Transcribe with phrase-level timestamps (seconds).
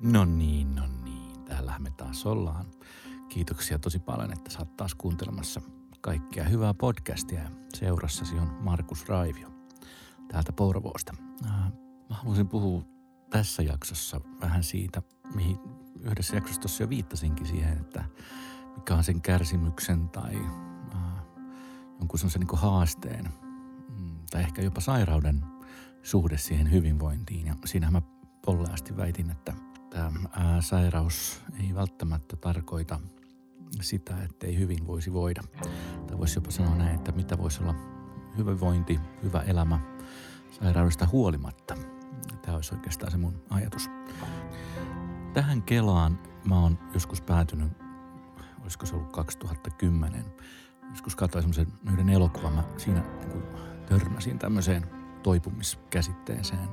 [0.00, 1.44] No niin, no niin.
[1.44, 2.66] Täällähän me taas ollaan.
[3.28, 5.60] Kiitoksia tosi paljon, että oot taas kuuntelemassa
[6.00, 7.50] kaikkea hyvää podcastia.
[7.74, 9.48] Seurassasi on Markus Raivio
[10.28, 11.14] täältä Porvoosta.
[11.46, 11.72] Äh,
[12.10, 12.84] mä haluaisin puhua
[13.30, 15.02] tässä jaksossa vähän siitä,
[15.34, 15.58] mihin
[16.00, 18.04] yhdessä jaksossa tuossa jo viittasinkin siihen, että
[18.76, 20.36] mikä on sen kärsimyksen tai
[20.94, 21.24] äh,
[21.98, 23.24] jonkun sellaisen niin haasteen
[23.98, 25.44] mm, tai ehkä jopa sairauden
[26.02, 27.46] suhde siihen hyvinvointiin.
[27.46, 28.02] Ja siinähän mä
[28.46, 29.54] polleasti väitin, että–
[29.90, 33.00] että ää, sairaus ei välttämättä tarkoita
[33.80, 35.42] sitä, että ei hyvin voisi voida.
[36.06, 37.74] Tai voisi jopa sanoa näin, että mitä voisi olla
[38.36, 39.80] hyvinvointi, hyvä elämä
[40.50, 41.74] sairaudesta huolimatta.
[42.42, 43.90] Tämä olisi oikeastaan se mun ajatus.
[45.32, 47.72] Tähän Kelaan mä oon joskus päätynyt,
[48.62, 50.24] olisiko se ollut 2010.
[50.90, 53.42] Joskus katsoin semmoisen yhden elokuvan, mä siinä niin
[53.86, 54.86] törmäsin tämmöiseen
[55.22, 56.68] toipumiskäsitteeseen.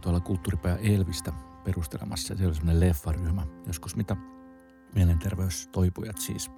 [0.00, 1.32] Tuolla kulttuuripäivä Elvistä
[1.68, 2.36] perustelemassa.
[2.36, 4.16] Se oli semmoinen leffaryhmä joskus, mitä
[4.94, 6.50] mielenterveystoipujat siis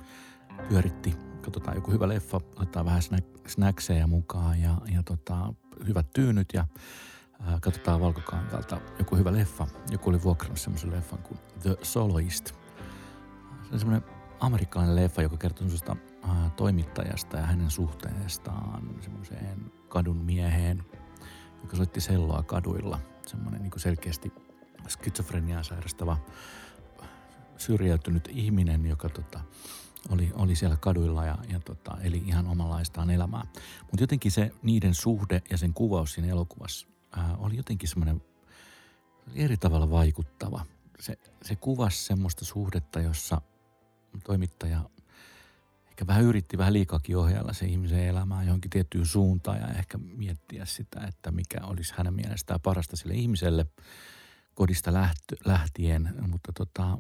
[0.69, 1.17] pyöritti.
[1.43, 3.03] Katsotaan joku hyvä leffa, otetaan vähän
[3.47, 5.55] snackseja mukaan ja, ja tota,
[5.87, 6.67] hyvät tyynyt ja
[7.41, 9.67] ää, katsotaan valkokankalta joku hyvä leffa.
[9.91, 12.47] Joku oli vuokrannut semmoisen leffan kuin The Soloist.
[12.47, 15.97] Se on semmoinen amerikkalainen leffa, joka kertoo semmoisesta
[16.57, 20.85] toimittajasta ja hänen suhteestaan semmoiseen kadun mieheen,
[21.63, 22.99] joka soitti selloa kaduilla.
[23.27, 24.33] Semmoinen niin selkeästi
[24.91, 26.17] skitsofreniaa sairastava
[27.61, 29.41] syrjäytynyt ihminen, joka tota,
[30.09, 33.45] oli, oli siellä kaduilla ja, ja tota, eli ihan omanlaistaan elämää.
[33.81, 38.23] Mutta jotenkin se niiden suhde ja sen kuvaus siinä elokuvassa ää, oli jotenkin semmoinen
[39.35, 40.67] eri tavalla vaikuttava.
[41.01, 43.41] Se, se kuvasi semmoista suhdetta, jossa
[44.25, 44.91] toimittaja
[45.89, 50.65] ehkä vähän yritti vähän liikakin ohjella se ihmisen elämää johonkin tiettyyn suuntaan ja ehkä miettiä
[50.65, 53.67] sitä, että mikä olisi hänen mielestään parasta sille ihmiselle–
[54.55, 56.99] kodista lähtö, lähtien, mutta tota,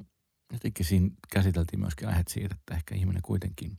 [0.53, 3.78] jotenkin siinä käsiteltiin myöskin aiheet siitä, että ehkä ihminen kuitenkin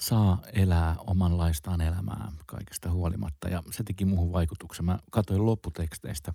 [0.00, 3.48] saa elää omanlaistaan elämää kaikesta huolimatta.
[3.48, 4.84] Ja se teki muuhun vaikutuksen.
[4.84, 6.32] Mä katsoin lopputeksteistä,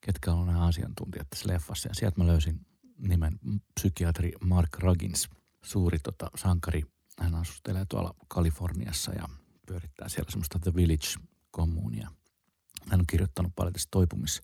[0.00, 1.88] ketkä on nämä asiantuntijat tässä leffassa.
[1.88, 2.66] Ja sieltä mä löysin
[2.98, 3.38] nimen
[3.74, 5.28] psykiatri Mark Ruggins,
[5.64, 6.82] suuri tota, sankari.
[7.20, 9.28] Hän asustelee tuolla Kaliforniassa ja
[9.66, 12.10] pyörittää siellä semmoista The Village-kommunia.
[12.90, 14.42] Hän on kirjoittanut paljon tästä toipumis-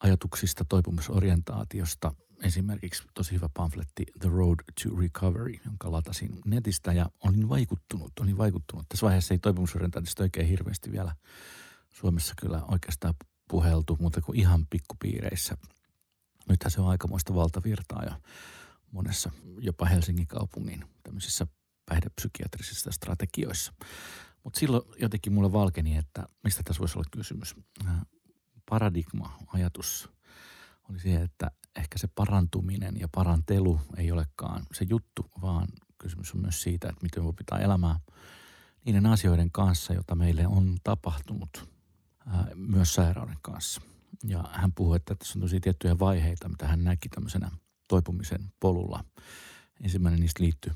[0.00, 2.14] ajatuksista toipumisorientaatiosta.
[2.42, 8.12] Esimerkiksi tosi hyvä pamfletti The Road to Recovery, jonka latasin netistä ja olin vaikuttunut.
[8.20, 8.86] Olin vaikuttunut.
[8.88, 11.16] Tässä vaiheessa ei toipumisorientaatiosta oikein hirveästi vielä
[11.90, 13.14] Suomessa kyllä oikeastaan
[13.50, 15.56] puheltu, mutta kuin ihan pikkupiireissä.
[16.48, 18.20] Nythän se on aikamoista valtavirtaa ja
[18.92, 21.46] monessa jopa Helsingin kaupungin tämmöisissä
[21.86, 23.72] päihdepsykiatrisissa strategioissa.
[24.44, 27.56] Mutta silloin jotenkin mulle valkeni, että mistä tässä voisi olla kysymys
[28.70, 30.10] paradigma, ajatus
[30.90, 36.40] oli se, että ehkä se parantuminen ja parantelu ei olekaan se juttu, vaan kysymys on
[36.40, 38.00] myös siitä, että miten pitää elämää
[38.84, 41.70] niiden asioiden kanssa, joita meille on tapahtunut
[42.54, 43.80] myös sairauden kanssa.
[44.24, 47.50] Ja hän puhui, että tässä on tosi tiettyjä vaiheita, mitä hän näki tämmöisenä
[47.88, 49.04] toipumisen polulla.
[49.80, 50.72] Ensimmäinen niistä liittyy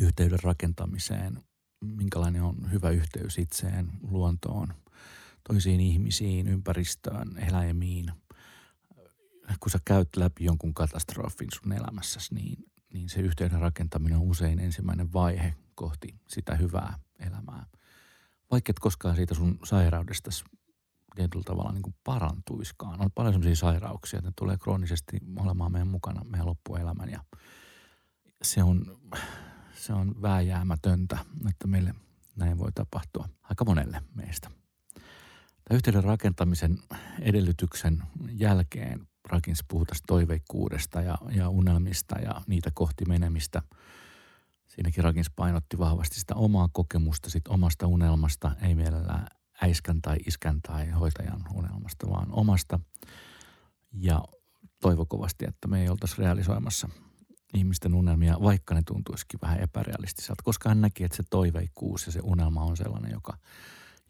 [0.00, 1.42] yhteyden rakentamiseen,
[1.84, 4.74] minkälainen on hyvä yhteys itseen, luontoon,
[5.48, 8.12] toisiin ihmisiin, ympäristöön, eläimiin.
[9.60, 14.58] Kun sä käyt läpi jonkun katastrofin sun elämässäsi, niin, niin se yhteyden rakentaminen on usein
[14.60, 17.66] ensimmäinen vaihe kohti sitä hyvää elämää.
[18.50, 20.30] Vaikka et koskaan siitä sun sairaudesta
[21.14, 23.00] tietyllä tavalla niin kuin parantuiskaan.
[23.00, 27.24] On paljon sellaisia sairauksia, että ne tulee kroonisesti olemaan meidän mukana meidän loppuelämän ja
[28.42, 28.98] se on,
[29.74, 31.94] se on vääjäämätöntä, että meille
[32.36, 34.50] näin voi tapahtua aika monelle meistä.
[35.70, 36.78] Yhteyden rakentamisen
[37.20, 43.62] edellytyksen jälkeen Rakins puhuu tästä toiveikkuudesta ja, ja unelmista ja niitä kohti menemistä.
[44.66, 49.26] Siinäkin Rakins painotti vahvasti sitä omaa kokemusta, sit omasta unelmasta, ei mielellään
[49.62, 52.80] äiskän tai iskän tai hoitajan unelmasta, vaan omasta.
[53.92, 54.24] Ja
[54.80, 56.88] toivo kovasti, että me ei oltaisi realisoimassa
[57.54, 62.20] ihmisten unelmia, vaikka ne tuntuisikin vähän epärealistiselta, koska hän näki, että se toiveikkuus ja se
[62.22, 63.36] unelma on sellainen, joka–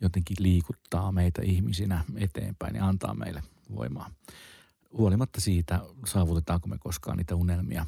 [0.03, 3.43] jotenkin liikuttaa meitä ihmisinä eteenpäin ja antaa meille
[3.75, 4.11] voimaa.
[4.93, 7.87] Huolimatta siitä, saavutetaanko me koskaan niitä unelmia.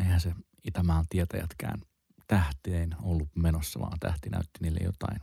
[0.00, 0.34] Eihän se
[0.66, 1.80] Itämaan tietäjätkään
[2.26, 5.20] tähteen ollut menossa, vaan tähti näytti niille jotain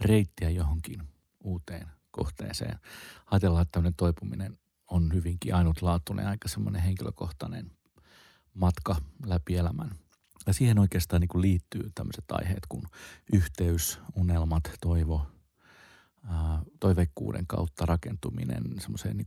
[0.00, 1.02] reittiä johonkin
[1.40, 2.78] uuteen kohteeseen.
[3.30, 4.58] Ajatellaan, että tämmöinen toipuminen
[4.90, 7.70] on hyvinkin ainutlaatuinen, aika semmoinen henkilökohtainen
[8.54, 9.90] matka läpi elämän.
[10.46, 12.82] Ja siihen oikeastaan niin liittyy tämmöiset aiheet kuin
[13.32, 15.26] yhteys, unelmat, toivo,
[16.80, 19.26] toiveikkuuden kautta rakentuminen semmoiseen niin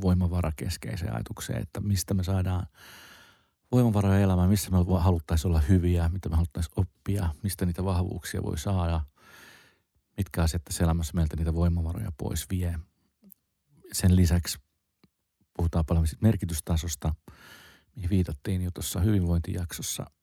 [0.00, 2.66] voimavarakeskeiseen ajatukseen, että mistä me saadaan
[3.72, 8.58] voimavaroja elämään, missä me haluttaisiin olla hyviä, mitä me haluttaisiin oppia, mistä niitä vahvuuksia voi
[8.58, 9.00] saada,
[10.16, 12.78] mitkä asiat tässä elämässä meiltä niitä voimavaroja pois vie.
[13.92, 14.58] Sen lisäksi
[15.56, 17.14] puhutaan paljon merkitystasosta,
[17.96, 20.10] mihin viitattiin jo tuossa hyvinvointijaksossa–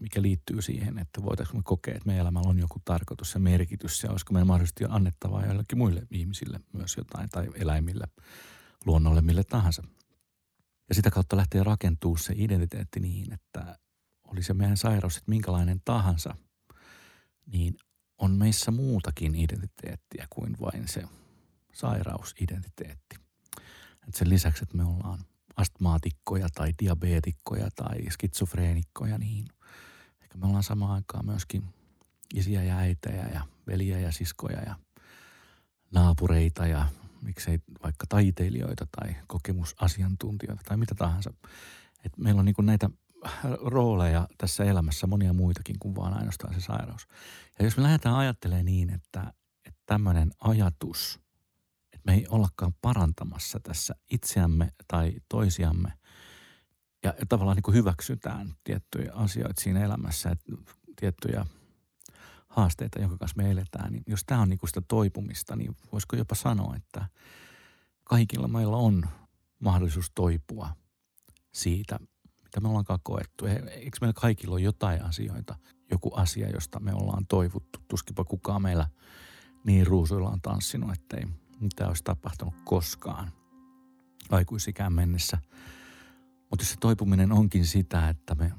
[0.00, 4.02] mikä liittyy siihen, että voitaisiinko me kokea, että meidän elämällä on joku tarkoitus ja merkitys
[4.02, 8.08] ja olisiko meidän mahdollisesti annettavaa joillekin muille ihmisille myös jotain tai eläimille,
[8.86, 9.82] luonnolle, mille tahansa.
[10.88, 13.78] Ja sitä kautta lähtee rakentuu se identiteetti niin, että
[14.24, 16.36] oli se meidän sairaus, että minkälainen tahansa,
[17.46, 17.74] niin
[18.18, 21.02] on meissä muutakin identiteettiä kuin vain se
[21.72, 23.16] sairausidentiteetti.
[24.08, 25.18] Et sen lisäksi, että me ollaan
[25.56, 29.46] astmaatikkoja tai diabeetikkoja tai skitsofreenikkoja, niin–
[30.30, 31.64] Ehkä me ollaan samaan aikaan myöskin
[32.34, 34.74] isiä ja äitejä ja veliä ja siskoja ja
[35.90, 36.86] naapureita ja
[37.22, 41.32] miksei vaikka taiteilijoita tai kokemusasiantuntijoita tai mitä tahansa.
[42.04, 42.90] Et meillä on niinku näitä
[43.60, 47.08] rooleja tässä elämässä monia muitakin kuin vaan ainoastaan se sairaus.
[47.58, 49.32] Ja jos me lähdetään ajattelemaan niin, että,
[49.64, 51.20] että tämmöinen ajatus,
[51.92, 55.92] että me ei ollakaan parantamassa tässä itseämme tai toisiamme,
[57.02, 60.52] ja tavallaan niin kuin hyväksytään tiettyjä asioita siinä elämässä, että
[60.96, 61.46] tiettyjä
[62.48, 66.16] haasteita, jonka kanssa me eletään, niin jos tämä on niin kuin sitä toipumista, niin voisiko
[66.16, 67.06] jopa sanoa, että
[68.04, 69.04] kaikilla meillä on
[69.58, 70.70] mahdollisuus toipua
[71.52, 71.98] siitä,
[72.42, 73.46] mitä me ollaankaan koettu.
[73.46, 75.56] Eikö meillä kaikilla ole jotain asioita,
[75.90, 77.78] joku asia, josta me ollaan toivuttu.
[77.88, 78.88] Tuskipa kukaan meillä
[79.64, 81.24] niin ruusuilla on tanssinut, ettei
[81.60, 83.32] mitään olisi tapahtunut koskaan
[84.30, 85.38] aikuisikään mennessä–
[86.50, 88.52] mutta se toipuminen onkin sitä, että me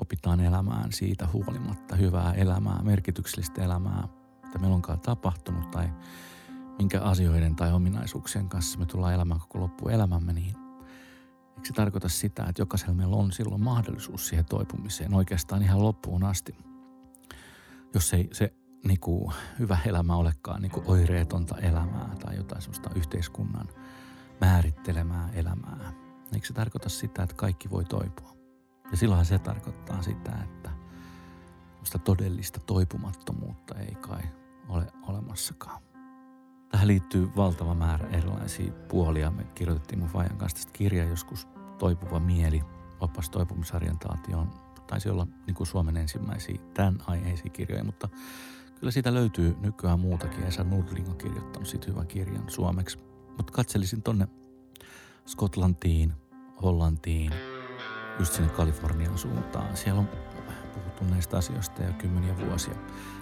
[0.00, 4.08] opitaan elämään siitä huolimatta hyvää elämää, merkityksellistä elämää,
[4.44, 5.88] mitä meillä onkaan tapahtunut tai
[6.78, 10.54] minkä asioiden tai ominaisuuksien kanssa me tullaan elämään koko loppuelämämme, niin
[11.56, 16.24] eikö se tarkoita sitä, että jokaisella meillä on silloin mahdollisuus siihen toipumiseen oikeastaan ihan loppuun
[16.24, 16.56] asti.
[17.94, 18.54] Jos ei se
[18.84, 23.68] niin kuin, hyvä elämä olekaan niin kuin oireetonta elämää tai jotain sellaista yhteiskunnan
[24.40, 25.92] määrittelemää elämää–
[26.34, 28.36] Eikö se tarkoita sitä, että kaikki voi toipua?
[28.90, 30.70] Ja silloinhan se tarkoittaa sitä, että
[31.82, 34.22] sitä todellista toipumattomuutta ei kai
[34.68, 35.82] ole olemassakaan.
[36.68, 39.30] Tähän liittyy valtava määrä erilaisia puolia.
[39.30, 41.48] Me kirjoitettiin mun Fajan kanssa tästä kirjaa joskus
[41.78, 42.62] Toipuva mieli,
[43.00, 44.50] opas toipumisorientaatioon.
[44.86, 48.08] Taisi olla niin kuin Suomen ensimmäisiä tämän aiheisia kirjoja, mutta
[48.80, 50.44] kyllä siitä löytyy nykyään muutakin.
[50.44, 52.98] Esa Nudling on kirjoittanut siitä hyvän kirjan suomeksi.
[53.36, 54.28] Mutta katselisin tonne
[55.28, 56.12] Skotlantiin,
[56.62, 57.32] Hollantiin,
[58.18, 59.76] just sinne Kalifornian suuntaan.
[59.76, 60.08] Siellä on
[60.74, 62.74] puhuttu näistä asioista jo kymmeniä vuosia.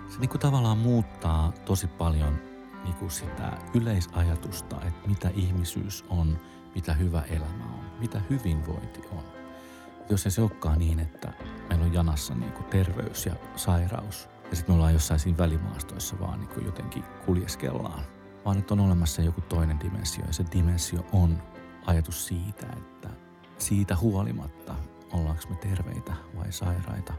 [0.09, 2.39] Se niin kuin tavallaan muuttaa tosi paljon
[2.85, 6.39] niin kuin sitä yleisajatusta, että mitä ihmisyys on,
[6.75, 9.25] mitä hyvä elämä on, mitä hyvinvointi on.
[10.11, 11.33] Jos ei se olekaan niin, että
[11.69, 16.19] meillä on janassa niin kuin terveys ja sairaus ja sitten me ollaan jossain siinä välimaastoissa
[16.21, 18.03] vaan niin kuin jotenkin kuljeskellaan,
[18.45, 21.43] vaan että on olemassa joku toinen dimensio ja se dimensio on
[21.87, 23.09] ajatus siitä, että
[23.59, 24.75] siitä huolimatta
[25.13, 27.13] ollaanko me terveitä vai sairaita,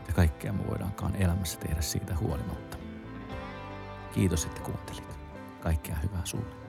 [0.00, 2.76] mitä kaikkea me voidaankaan elämässä tehdä siitä huolimatta.
[4.14, 5.18] Kiitos, että kuuntelit.
[5.60, 6.63] Kaikkea hyvää sulle.